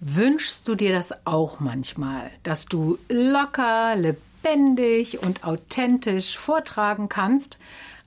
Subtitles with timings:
[0.00, 7.58] Wünschst du dir das auch manchmal, dass du locker, lebendig und authentisch vortragen kannst,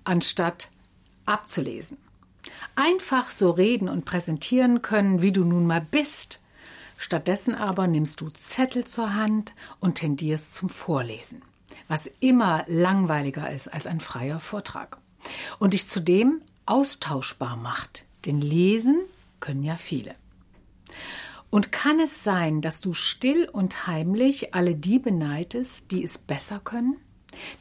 [0.04, 0.70] anstatt
[1.26, 1.98] abzulesen?
[2.76, 6.40] Einfach so reden und präsentieren können, wie du nun mal bist.
[6.96, 11.42] Stattdessen aber nimmst du Zettel zur Hand und tendierst zum Vorlesen,
[11.88, 15.00] was immer langweiliger ist als ein freier Vortrag
[15.58, 19.02] und dich zudem austauschbar macht, denn lesen
[19.40, 20.14] können ja viele.
[21.50, 26.59] Und kann es sein, dass du still und heimlich alle die beneidest, die es besser
[26.63, 26.98] können?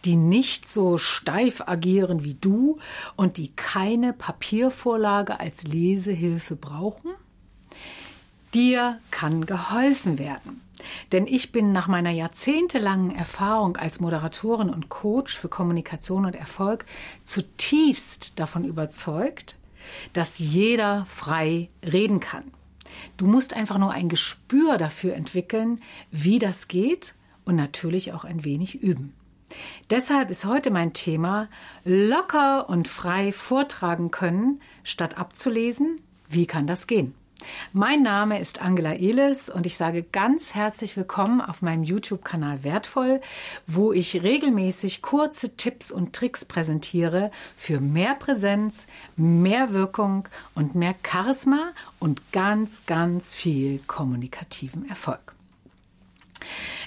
[0.05, 2.79] Die nicht so steif agieren wie du
[3.17, 7.13] und die keine Papiervorlage als Lesehilfe brauchen?
[8.55, 10.63] Dir kann geholfen werden.
[11.13, 16.87] Denn ich bin nach meiner jahrzehntelangen Erfahrung als Moderatorin und Coach für Kommunikation und Erfolg
[17.25, 19.57] zutiefst davon überzeugt,
[20.13, 22.45] dass jeder frei reden kann.
[23.17, 28.45] Du musst einfach nur ein Gespür dafür entwickeln, wie das geht und natürlich auch ein
[28.45, 29.15] wenig üben.
[29.91, 31.49] Deshalb ist heute mein Thema
[31.85, 36.01] locker und frei vortragen können, statt abzulesen.
[36.29, 37.15] Wie kann das gehen?
[37.73, 43.21] Mein Name ist Angela Elis und ich sage ganz herzlich willkommen auf meinem YouTube-Kanal Wertvoll,
[43.67, 50.95] wo ich regelmäßig kurze Tipps und Tricks präsentiere für mehr Präsenz, mehr Wirkung und mehr
[51.07, 55.35] Charisma und ganz, ganz viel kommunikativen Erfolg.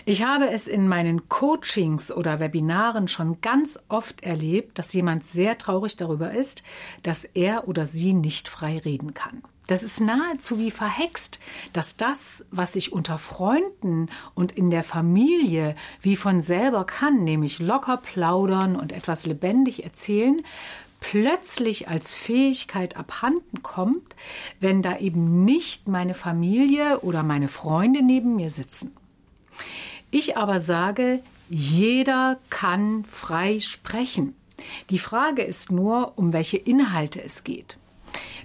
[0.05, 5.57] Ich habe es in meinen Coachings oder Webinaren schon ganz oft erlebt, dass jemand sehr
[5.57, 6.63] traurig darüber ist,
[7.03, 9.43] dass er oder sie nicht frei reden kann.
[9.67, 11.39] Das ist nahezu wie verhext,
[11.71, 17.59] dass das, was ich unter Freunden und in der Familie wie von selber kann, nämlich
[17.59, 20.41] locker plaudern und etwas lebendig erzählen,
[20.99, 24.15] plötzlich als Fähigkeit abhanden kommt,
[24.59, 28.91] wenn da eben nicht meine Familie oder meine Freunde neben mir sitzen.
[30.11, 34.35] Ich aber sage, jeder kann frei sprechen.
[34.89, 37.77] Die Frage ist nur, um welche Inhalte es geht.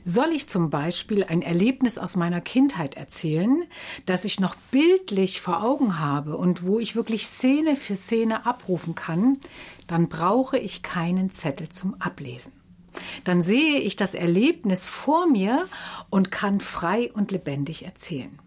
[0.05, 3.65] Soll ich zum Beispiel ein Erlebnis aus meiner Kindheit erzählen,
[4.07, 8.95] das ich noch bildlich vor Augen habe und wo ich wirklich Szene für Szene abrufen
[8.95, 9.39] kann,
[9.89, 12.53] dann brauche ich keinen Zettel zum Ablesen.
[13.25, 15.67] Dann sehe ich das Erlebnis vor mir
[16.11, 18.39] und kann frei und lebendig erzählen.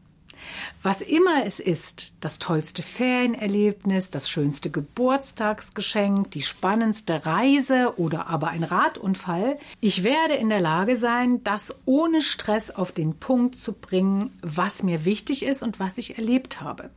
[0.82, 8.50] Was immer es ist, das tollste Ferienerlebnis, das schönste Geburtstagsgeschenk, die spannendste Reise oder aber
[8.50, 13.74] ein Radunfall, ich werde in der Lage sein, das ohne Stress auf den Punkt zu
[13.74, 16.90] bringen, was mir wichtig ist und was ich erlebt habe.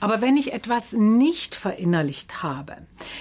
[0.00, 2.76] Aber wenn ich etwas nicht verinnerlicht habe,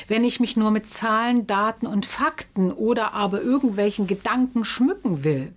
[0.07, 5.53] wenn ich mich nur mit Zahlen, Daten und Fakten oder aber irgendwelchen Gedanken schmücken will,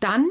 [0.00, 0.26] dann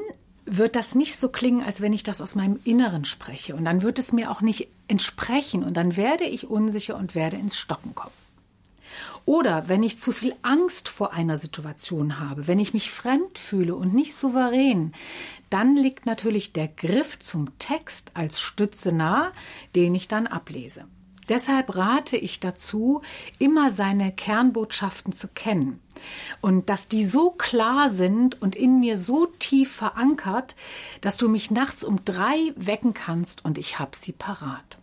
[0.47, 3.56] wird das nicht so klingen, als wenn ich das aus meinem Inneren spreche.
[3.56, 5.63] Und dann wird es mir auch nicht entsprechen.
[5.63, 8.13] Und dann werde ich unsicher und werde ins Stocken kommen.
[9.25, 13.75] Oder wenn ich zu viel Angst vor einer Situation habe, wenn ich mich fremd fühle
[13.75, 14.94] und nicht souverän,
[15.50, 19.34] dann liegt natürlich der Griff zum Text als Stütze nah,
[19.75, 20.85] den ich dann ablese.
[21.30, 23.02] Deshalb rate ich dazu,
[23.40, 25.80] immer seine Kernbotschaften zu kennen.
[26.42, 30.56] Und dass die so klar sind und in mir so tief verankert,
[31.02, 34.78] dass du mich nachts um drei wecken kannst und ich hab sie parat.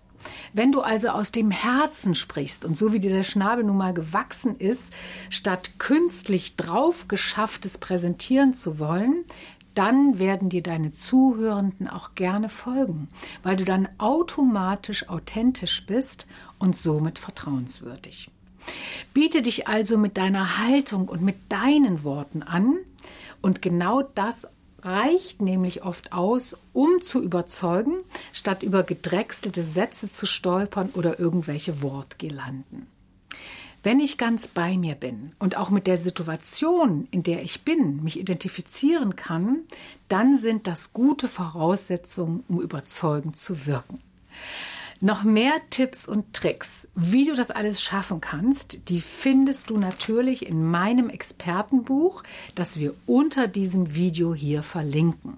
[0.52, 3.94] Wenn du also aus dem Herzen sprichst und so wie dir der Schnabel nun mal
[3.94, 4.92] gewachsen ist,
[5.30, 9.24] statt künstlich draufgeschafftes präsentieren zu wollen,
[9.74, 13.08] dann werden dir deine Zuhörenden auch gerne folgen,
[13.42, 16.26] weil du dann automatisch authentisch bist
[16.58, 18.30] und somit vertrauenswürdig.
[19.12, 22.76] Biete dich also mit deiner Haltung und mit deinen Worten an
[23.42, 24.48] und genau das
[24.84, 28.02] reicht nämlich oft aus, um zu überzeugen,
[28.32, 32.86] statt über gedrechselte Sätze zu stolpern oder irgendwelche Wortgelanden.
[33.84, 38.02] Wenn ich ganz bei mir bin und auch mit der Situation, in der ich bin,
[38.02, 39.58] mich identifizieren kann,
[40.08, 44.00] dann sind das gute Voraussetzungen, um überzeugend zu wirken.
[45.04, 50.48] Noch mehr Tipps und Tricks, wie du das alles schaffen kannst, die findest du natürlich
[50.48, 52.22] in meinem Expertenbuch,
[52.54, 55.36] das wir unter diesem Video hier verlinken.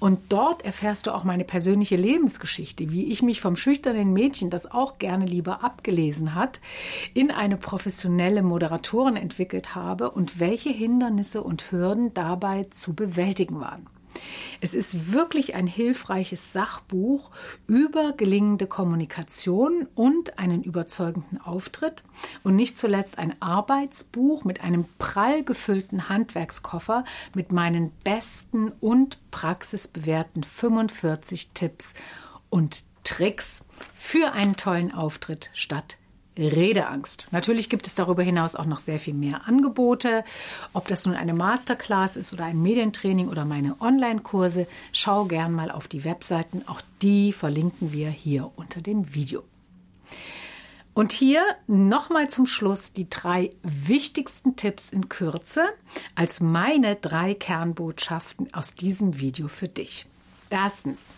[0.00, 4.72] Und dort erfährst du auch meine persönliche Lebensgeschichte, wie ich mich vom schüchternen Mädchen, das
[4.72, 6.62] auch gerne lieber abgelesen hat,
[7.12, 13.86] in eine professionelle Moderatorin entwickelt habe und welche Hindernisse und Hürden dabei zu bewältigen waren.
[14.60, 17.30] Es ist wirklich ein hilfreiches Sachbuch
[17.66, 22.04] über gelingende Kommunikation und einen überzeugenden Auftritt.
[22.42, 27.04] Und nicht zuletzt ein Arbeitsbuch mit einem prall gefüllten Handwerkskoffer
[27.34, 31.94] mit meinen besten und praxisbewährten 45 Tipps
[32.50, 33.64] und Tricks
[33.94, 35.96] für einen tollen Auftritt statt
[36.38, 37.28] Redeangst.
[37.30, 40.24] Natürlich gibt es darüber hinaus auch noch sehr viel mehr Angebote.
[40.72, 45.70] Ob das nun eine Masterclass ist oder ein Medientraining oder meine Online-Kurse, schau gern mal
[45.70, 46.62] auf die Webseiten.
[46.66, 49.44] Auch die verlinken wir hier unter dem Video.
[50.94, 55.64] Und hier nochmal zum Schluss die drei wichtigsten Tipps in Kürze
[56.14, 60.06] als meine drei Kernbotschaften aus diesem Video für dich.
[60.52, 61.08] Erstens,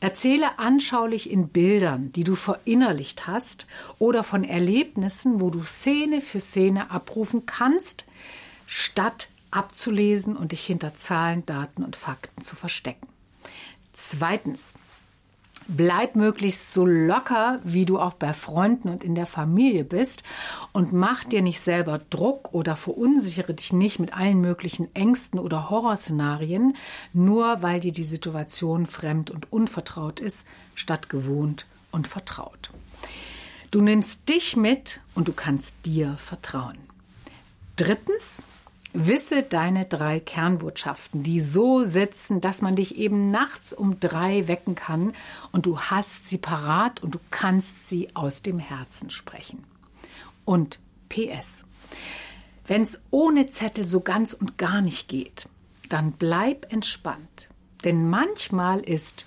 [0.00, 3.68] erzähle anschaulich in Bildern, die du verinnerlicht hast
[4.00, 8.04] oder von Erlebnissen, wo du Szene für Szene abrufen kannst,
[8.66, 13.06] statt abzulesen und dich hinter Zahlen, Daten und Fakten zu verstecken.
[13.92, 14.74] Zweitens,
[15.68, 20.22] Bleib möglichst so locker, wie du auch bei Freunden und in der Familie bist
[20.72, 25.70] und mach dir nicht selber Druck oder verunsichere dich nicht mit allen möglichen Ängsten oder
[25.70, 26.74] Horrorszenarien,
[27.12, 32.70] nur weil dir die Situation fremd und unvertraut ist, statt gewohnt und vertraut.
[33.70, 36.78] Du nimmst dich mit und du kannst dir vertrauen.
[37.76, 38.42] Drittens,
[38.92, 44.74] Wisse deine drei Kernbotschaften, die so sitzen, dass man dich eben nachts um drei wecken
[44.74, 45.12] kann
[45.52, 49.64] und du hast sie parat und du kannst sie aus dem Herzen sprechen.
[50.44, 51.64] Und PS.
[52.66, 55.48] Wenn es ohne Zettel so ganz und gar nicht geht,
[55.88, 57.48] dann bleib entspannt.
[57.84, 59.24] Denn manchmal ist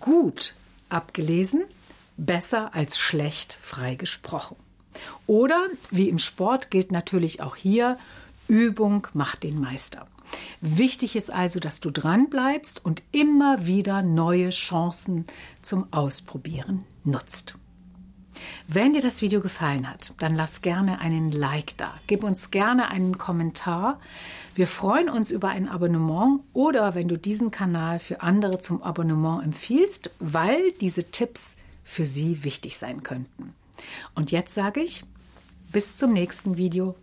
[0.00, 0.54] gut
[0.88, 1.64] abgelesen
[2.16, 4.56] besser als schlecht freigesprochen.
[5.26, 7.98] Oder wie im Sport gilt natürlich auch hier,
[8.52, 10.06] Übung macht den Meister.
[10.60, 15.24] Wichtig ist also, dass du dran bleibst und immer wieder neue Chancen
[15.62, 17.56] zum Ausprobieren nutzt.
[18.68, 21.94] Wenn dir das Video gefallen hat, dann lass gerne einen Like da.
[22.06, 23.98] Gib uns gerne einen Kommentar.
[24.54, 29.42] Wir freuen uns über ein Abonnement oder wenn du diesen Kanal für andere zum Abonnement
[29.42, 33.54] empfiehlst, weil diese Tipps für sie wichtig sein könnten.
[34.14, 35.04] Und jetzt sage ich,
[35.72, 36.96] bis zum nächsten Video.